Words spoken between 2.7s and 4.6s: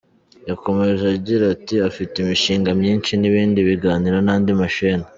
myinshi n’ibindi biganiro n’andi